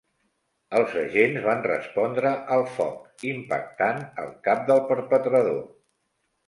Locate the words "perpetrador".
4.93-5.63